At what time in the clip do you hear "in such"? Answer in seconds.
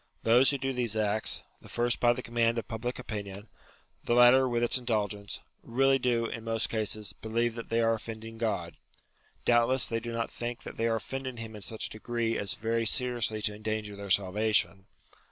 11.55-11.85